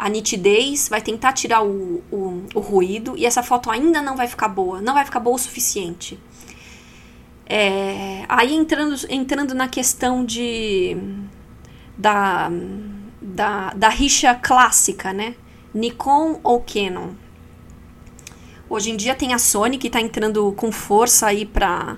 a 0.04 0.10
nitidez, 0.10 0.90
vai 0.90 1.02
tentar 1.02 1.32
tirar 1.32 1.64
o, 1.64 2.04
o, 2.12 2.44
o, 2.54 2.60
ruído 2.60 3.16
e 3.18 3.26
essa 3.26 3.42
foto 3.42 3.72
ainda 3.72 4.02
não 4.02 4.18
vai 4.18 4.28
ficar 4.28 4.50
boa, 4.50 4.82
não 4.82 4.94
vai 4.94 5.06
ficar 5.06 5.22
boa 5.22 5.38
o 5.38 5.40
suficiente. 5.40 6.20
É, 7.46 8.26
aí 8.28 8.54
entrando, 8.54 8.98
entrando 9.10 9.56
na 9.56 9.70
questão 9.70 10.26
de 10.26 10.98
da, 11.98 12.52
da, 13.22 13.70
da 13.70 13.88
rixa 13.88 14.36
clássica, 14.36 15.14
né? 15.14 15.36
Nikon 15.74 16.42
ou 16.44 16.60
Canon? 16.60 17.12
Hoje 18.70 18.92
em 18.92 18.98
dia 18.98 19.16
tem 19.16 19.34
a 19.34 19.40
Sony 19.40 19.78
que 19.78 19.88
está 19.88 20.02
entrando 20.02 20.52
com 20.58 20.70
força 20.70 21.28
aí 21.28 21.46
para 21.46 21.96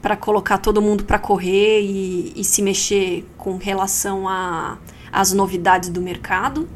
para 0.00 0.16
colocar 0.16 0.58
todo 0.58 0.80
mundo 0.80 1.02
para 1.02 1.18
correr 1.18 1.80
e, 1.80 2.32
e, 2.36 2.44
se 2.44 2.62
mexer 2.62 3.26
com 3.36 3.56
relação 3.56 4.26
às 5.10 5.32
novidades 5.32 5.88
do 5.88 6.00
mercado. 6.00 6.68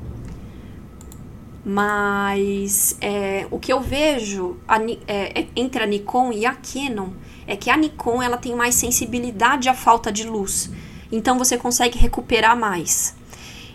Mas 1.65 2.97
é, 3.01 3.47
o 3.51 3.59
que 3.59 3.73
eu 3.73 3.81
vejo 3.81 4.57
a, 4.67 4.79
é, 5.07 5.47
entre 5.55 5.83
a 5.83 5.87
Nikon 5.87 6.33
e 6.33 6.45
a 6.45 6.55
Canon 6.55 7.11
é 7.47 7.57
que 7.57 7.71
a 7.71 7.77
Nikon 7.77 8.21
ela 8.21 8.37
tem 8.37 8.55
mais 8.55 8.75
sensibilidade 8.75 9.69
à 9.69 9.75
falta 9.75 10.11
de 10.11 10.25
luz, 10.25 10.71
então 11.11 11.39
você 11.39 11.57
consegue 11.57 11.99
recuperar 11.99 12.57
mais. 12.57 13.15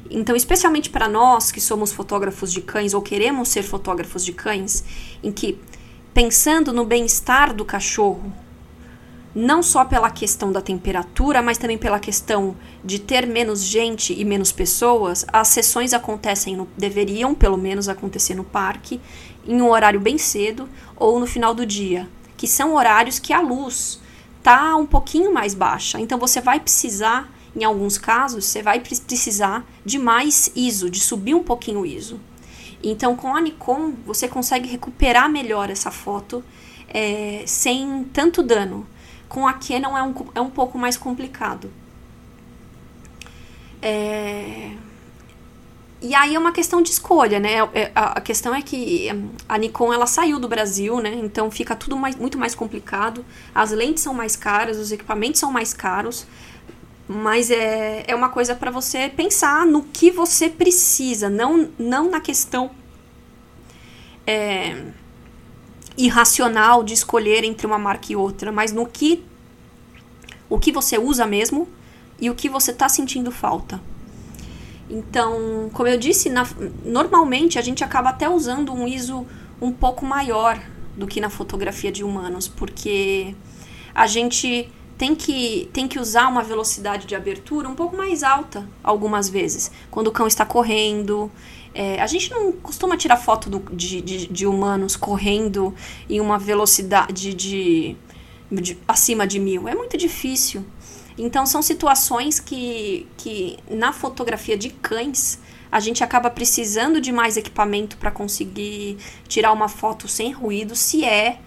Então, 0.09 0.35
especialmente 0.35 0.89
para 0.89 1.07
nós 1.07 1.51
que 1.51 1.61
somos 1.61 1.91
fotógrafos 1.91 2.51
de 2.51 2.61
cães 2.61 2.93
ou 2.93 3.01
queremos 3.01 3.49
ser 3.49 3.63
fotógrafos 3.63 4.23
de 4.23 4.33
cães, 4.33 4.83
em 5.23 5.31
que 5.31 5.59
pensando 6.13 6.73
no 6.73 6.85
bem-estar 6.85 7.53
do 7.53 7.63
cachorro, 7.65 8.33
não 9.37 9.61
só 9.61 9.85
pela 9.85 10.09
questão 10.09 10.51
da 10.51 10.61
temperatura, 10.61 11.43
mas 11.43 11.59
também 11.59 11.77
pela 11.77 11.99
questão 11.99 12.55
de 12.83 12.97
ter 12.97 13.27
menos 13.27 13.63
gente 13.63 14.11
e 14.11 14.25
menos 14.25 14.51
pessoas, 14.51 15.27
as 15.31 15.49
sessões 15.49 15.93
acontecem, 15.93 16.57
no, 16.57 16.67
deveriam 16.75 17.35
pelo 17.35 17.55
menos 17.55 17.87
acontecer 17.87 18.33
no 18.33 18.43
parque, 18.43 18.99
em 19.45 19.61
um 19.61 19.69
horário 19.69 19.99
bem 19.99 20.17
cedo 20.17 20.67
ou 20.95 21.19
no 21.19 21.27
final 21.27 21.53
do 21.53 21.67
dia, 21.67 22.09
que 22.35 22.47
são 22.47 22.73
horários 22.73 23.19
que 23.19 23.31
a 23.31 23.39
luz 23.39 24.01
tá 24.41 24.75
um 24.75 24.87
pouquinho 24.87 25.31
mais 25.31 25.53
baixa. 25.53 25.99
Então 25.99 26.17
você 26.17 26.41
vai 26.41 26.59
precisar, 26.59 27.31
em 27.55 27.63
alguns 27.63 27.95
casos, 27.99 28.43
você 28.43 28.63
vai 28.63 28.79
precisar 28.79 29.63
de 29.85 29.99
mais 29.99 30.51
ISO, 30.55 30.89
de 30.89 30.99
subir 30.99 31.35
um 31.35 31.43
pouquinho 31.43 31.81
o 31.81 31.85
ISO. 31.85 32.19
Então 32.81 33.15
com 33.15 33.35
a 33.35 33.39
Nikon 33.39 33.93
você 34.03 34.27
consegue 34.27 34.67
recuperar 34.67 35.29
melhor 35.29 35.69
essa 35.69 35.91
foto 35.91 36.43
é, 36.89 37.43
sem 37.45 38.03
tanto 38.11 38.41
dano 38.41 38.96
com 39.27 39.47
a 39.47 39.53
Canon 39.53 39.97
é 39.97 40.03
um, 40.03 40.13
é 40.35 40.41
um 40.41 40.49
pouco 40.49 40.77
mais 40.77 40.97
complicado. 40.97 41.71
É... 43.81 44.71
E 45.99 46.13
aí 46.13 46.35
é 46.35 46.39
uma 46.39 46.51
questão 46.51 46.81
de 46.81 46.91
escolha, 46.91 47.39
né? 47.39 47.55
É, 47.73 47.91
a 47.95 48.21
questão 48.21 48.53
é 48.53 48.61
que 48.61 49.09
hum, 49.11 49.29
a 49.49 49.57
Nikon 49.57 49.91
ela 49.91 50.05
saiu 50.05 50.39
do 50.39 50.47
Brasil, 50.47 50.99
né? 50.99 51.13
Então 51.15 51.49
fica 51.49 51.75
tudo 51.75 51.97
mais, 51.97 52.15
muito 52.15 52.37
mais 52.37 52.53
complicado. 52.53 53.25
As 53.53 53.71
lentes 53.71 54.03
são 54.03 54.13
mais 54.13 54.35
caras, 54.35 54.77
os 54.77 54.91
equipamentos 54.91 55.39
são 55.39 55.51
mais 55.51 55.73
caros. 55.73 56.27
Mas 57.07 57.49
é, 57.49 58.03
é 58.07 58.13
uma 58.13 58.29
coisa 58.29 58.53
para 58.53 58.69
você 58.69 59.09
pensar 59.09 59.65
no 59.65 59.83
que 59.83 60.11
você 60.11 60.49
precisa, 60.49 61.29
não, 61.29 61.69
não 61.79 62.11
na 62.11 62.19
questão 62.19 62.69
é, 64.27 64.75
irracional 65.97 66.83
de 66.83 66.93
escolher 66.93 67.43
entre 67.43 67.65
uma 67.65 67.79
marca 67.79 68.11
e 68.11 68.15
outra, 68.15 68.51
mas 68.51 68.71
no 68.71 68.85
que 68.85 69.23
o 70.49 70.59
que 70.59 70.71
você 70.71 70.97
usa 70.97 71.25
mesmo 71.25 71.67
e 72.19 72.29
o 72.29 72.35
que 72.35 72.47
você 72.47 72.71
está 72.71 72.87
sentindo 72.87 73.31
falta. 73.31 73.81
Então, 74.89 75.69
como 75.73 75.89
eu 75.89 75.97
disse, 75.97 76.29
na, 76.29 76.47
normalmente 76.85 77.59
a 77.59 77.61
gente 77.61 77.83
acaba 77.83 78.09
até 78.09 78.29
usando 78.29 78.71
um 78.73 78.87
ISO 78.87 79.25
um 79.61 79.71
pouco 79.71 80.05
maior 80.05 80.61
do 80.95 81.05
que 81.05 81.19
na 81.19 81.29
fotografia 81.29 81.91
de 81.91 82.03
humanos, 82.03 82.47
porque 82.47 83.35
a 83.93 84.07
gente 84.07 84.71
tem 84.97 85.13
que, 85.13 85.69
tem 85.73 85.87
que 85.87 85.99
usar 85.99 86.27
uma 86.27 86.41
velocidade 86.41 87.05
de 87.05 87.15
abertura 87.15 87.67
um 87.67 87.75
pouco 87.75 87.95
mais 87.95 88.23
alta 88.23 88.67
algumas 88.83 89.29
vezes. 89.29 89.71
Quando 89.91 90.07
o 90.07 90.11
cão 90.11 90.25
está 90.25 90.45
correndo. 90.45 91.31
É, 91.79 92.01
a 92.01 92.07
gente 92.07 92.31
não 92.31 92.51
costuma 92.53 92.97
tirar 92.97 93.17
foto 93.17 93.51
do, 93.51 93.59
de, 93.71 94.01
de, 94.01 94.25
de, 94.25 94.47
humanos 94.47 94.95
correndo 94.95 95.75
em 96.09 96.19
uma 96.19 96.39
velocidade 96.39 97.35
de, 97.35 97.95
de, 98.51 98.75
acima 98.87 99.27
de 99.27 99.37
mil. 99.37 99.67
É 99.67 99.75
muito 99.75 99.95
difícil. 99.95 100.65
Então 101.15 101.45
são 101.45 101.61
situações 101.61 102.39
que, 102.39 103.05
que 103.15 103.59
na 103.69 103.93
fotografia 103.93 104.57
de 104.57 104.71
cães 104.71 105.37
a 105.71 105.79
gente 105.79 106.03
acaba 106.03 106.31
precisando 106.31 106.99
de 106.99 107.11
mais 107.11 107.37
equipamento 107.37 107.95
para 107.97 108.09
conseguir 108.09 108.97
tirar 109.27 109.51
uma 109.51 109.69
foto 109.69 110.07
sem 110.07 110.31
ruído, 110.31 110.75
se 110.75 111.05
é 111.05 111.37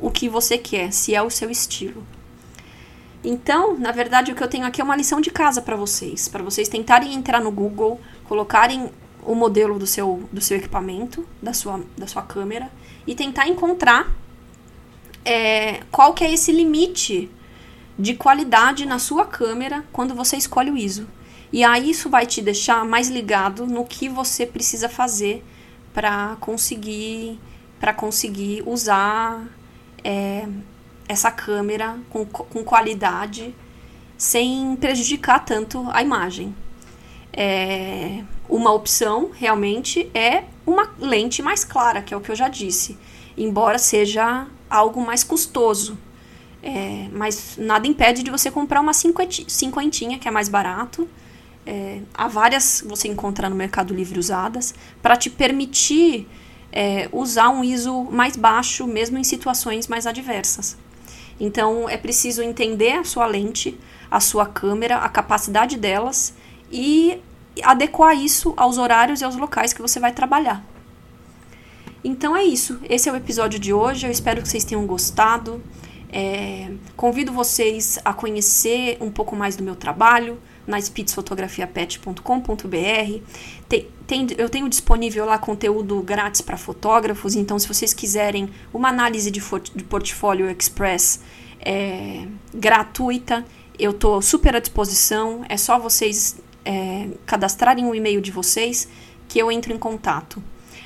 o 0.00 0.12
que 0.12 0.28
você 0.28 0.58
quer, 0.58 0.92
se 0.92 1.12
é 1.12 1.20
o 1.20 1.28
seu 1.28 1.50
estilo. 1.50 2.06
Então, 3.24 3.76
na 3.76 3.90
verdade, 3.90 4.30
o 4.30 4.36
que 4.36 4.44
eu 4.44 4.48
tenho 4.48 4.64
aqui 4.64 4.80
é 4.80 4.84
uma 4.84 4.94
lição 4.94 5.20
de 5.20 5.32
casa 5.32 5.60
para 5.60 5.74
vocês, 5.74 6.28
para 6.28 6.44
vocês 6.44 6.68
tentarem 6.68 7.14
entrar 7.14 7.40
no 7.40 7.50
Google, 7.50 8.00
colocarem 8.28 8.90
o 9.22 9.34
modelo 9.34 9.78
do 9.78 9.86
seu, 9.86 10.28
do 10.32 10.40
seu 10.40 10.56
equipamento, 10.56 11.26
da 11.42 11.52
sua, 11.52 11.80
da 11.96 12.06
sua 12.06 12.22
câmera, 12.22 12.70
e 13.06 13.14
tentar 13.14 13.48
encontrar 13.48 14.12
é, 15.24 15.80
qual 15.90 16.14
que 16.14 16.24
é 16.24 16.32
esse 16.32 16.52
limite 16.52 17.30
de 17.98 18.14
qualidade 18.14 18.86
na 18.86 18.98
sua 18.98 19.26
câmera 19.26 19.84
quando 19.92 20.14
você 20.14 20.36
escolhe 20.36 20.70
o 20.70 20.76
ISO. 20.76 21.06
E 21.52 21.64
aí 21.64 21.90
isso 21.90 22.08
vai 22.08 22.26
te 22.26 22.40
deixar 22.40 22.84
mais 22.84 23.08
ligado 23.08 23.66
no 23.66 23.84
que 23.84 24.08
você 24.08 24.46
precisa 24.46 24.88
fazer 24.88 25.44
para 25.92 26.36
conseguir 26.40 27.38
para 27.78 27.94
conseguir 27.94 28.62
usar 28.66 29.42
é, 30.04 30.46
essa 31.08 31.30
câmera 31.30 31.98
com, 32.10 32.26
com 32.26 32.62
qualidade 32.62 33.54
sem 34.18 34.76
prejudicar 34.76 35.42
tanto 35.44 35.88
a 35.90 36.02
imagem. 36.02 36.54
É, 37.32 38.22
uma 38.50 38.72
opção 38.72 39.30
realmente 39.32 40.10
é 40.12 40.44
uma 40.66 40.90
lente 40.98 41.42
mais 41.42 41.64
clara, 41.64 42.02
que 42.02 42.12
é 42.12 42.16
o 42.16 42.20
que 42.20 42.30
eu 42.30 42.36
já 42.36 42.48
disse, 42.48 42.98
embora 43.36 43.78
seja 43.78 44.46
algo 44.68 45.00
mais 45.00 45.24
custoso. 45.24 45.96
É, 46.62 47.08
mas 47.12 47.56
nada 47.56 47.86
impede 47.86 48.22
de 48.22 48.30
você 48.30 48.50
comprar 48.50 48.80
uma 48.80 48.92
cinquentinha, 48.92 50.18
que 50.18 50.28
é 50.28 50.30
mais 50.30 50.48
barato. 50.48 51.08
É, 51.66 52.00
há 52.12 52.28
várias 52.28 52.84
você 52.86 53.08
encontra 53.08 53.48
no 53.48 53.56
Mercado 53.56 53.94
Livre 53.94 54.18
usadas 54.18 54.74
para 55.00 55.16
te 55.16 55.30
permitir 55.30 56.28
é, 56.72 57.08
usar 57.12 57.48
um 57.48 57.64
ISO 57.64 58.04
mais 58.10 58.36
baixo, 58.36 58.86
mesmo 58.86 59.16
em 59.16 59.24
situações 59.24 59.88
mais 59.88 60.06
adversas. 60.06 60.76
Então 61.38 61.88
é 61.88 61.96
preciso 61.96 62.42
entender 62.42 62.92
a 62.92 63.04
sua 63.04 63.26
lente, 63.26 63.78
a 64.10 64.20
sua 64.20 64.46
câmera, 64.46 64.98
a 64.98 65.08
capacidade 65.08 65.78
delas 65.78 66.34
e 66.70 67.18
adequar 67.62 68.16
isso 68.16 68.54
aos 68.56 68.78
horários 68.78 69.20
e 69.20 69.24
aos 69.24 69.36
locais 69.36 69.72
que 69.72 69.82
você 69.82 69.98
vai 69.98 70.12
trabalhar. 70.12 70.64
Então 72.02 72.36
é 72.36 72.42
isso. 72.42 72.80
Esse 72.88 73.08
é 73.08 73.12
o 73.12 73.16
episódio 73.16 73.58
de 73.58 73.72
hoje. 73.72 74.06
Eu 74.06 74.10
espero 74.10 74.42
que 74.42 74.48
vocês 74.48 74.64
tenham 74.64 74.86
gostado. 74.86 75.62
É, 76.12 76.72
convido 76.96 77.32
vocês 77.32 77.98
a 78.04 78.12
conhecer 78.12 78.98
um 79.00 79.10
pouco 79.10 79.36
mais 79.36 79.54
do 79.54 79.62
meu 79.62 79.76
trabalho 79.76 80.40
na 80.66 80.80
spitzfotografiapet.com.br. 80.80 83.22
Tem, 83.68 83.88
tem, 84.06 84.26
eu 84.36 84.48
tenho 84.48 84.68
disponível 84.68 85.24
lá 85.24 85.38
conteúdo 85.38 86.02
grátis 86.02 86.40
para 86.40 86.56
fotógrafos, 86.56 87.36
então 87.36 87.58
se 87.58 87.68
vocês 87.68 87.94
quiserem 87.94 88.50
uma 88.72 88.88
análise 88.88 89.30
de, 89.30 89.40
de 89.74 89.84
portfólio 89.84 90.50
express 90.50 91.20
é, 91.60 92.26
gratuita, 92.52 93.44
eu 93.78 93.92
estou 93.92 94.20
super 94.20 94.56
à 94.56 94.58
disposição. 94.58 95.44
É 95.48 95.56
só 95.56 95.78
vocês 95.78 96.36
é, 96.64 97.08
cadastrarem 97.26 97.86
o 97.86 97.94
e-mail 97.94 98.20
de 98.20 98.30
vocês 98.30 98.88
que 99.28 99.38
eu 99.38 99.50
entro 99.50 99.72
em 99.72 99.78
contato. 99.78 100.42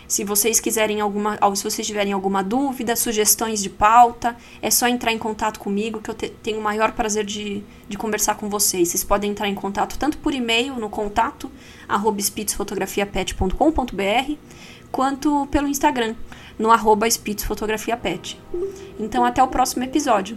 Se 0.06 0.22
vocês 0.22 0.60
quiserem 0.60 1.00
alguma, 1.00 1.38
se 1.54 1.64
vocês 1.64 1.86
tiverem 1.86 2.12
alguma 2.12 2.42
dúvida, 2.42 2.94
sugestões 2.94 3.62
de 3.62 3.70
pauta, 3.70 4.36
é 4.60 4.70
só 4.70 4.86
entrar 4.86 5.12
em 5.12 5.18
contato 5.18 5.58
comigo 5.58 5.98
que 6.00 6.10
eu 6.10 6.14
te, 6.14 6.28
tenho 6.28 6.58
o 6.58 6.62
maior 6.62 6.92
prazer 6.92 7.24
de, 7.24 7.62
de 7.88 7.96
conversar 7.96 8.34
com 8.36 8.50
vocês. 8.50 8.88
Vocês 8.88 9.02
podem 9.02 9.30
entrar 9.30 9.48
em 9.48 9.54
contato 9.54 9.98
tanto 9.98 10.18
por 10.18 10.34
e-mail 10.34 10.74
no 10.74 10.90
contato 10.90 11.50
@spitzfotografiapet.com.br 11.88 14.32
quanto 14.92 15.48
pelo 15.50 15.66
Instagram 15.66 16.14
no 16.58 16.70
arroba. 16.70 17.06
Então 19.00 19.24
até 19.24 19.42
o 19.42 19.48
próximo 19.48 19.84
episódio. 19.84 20.36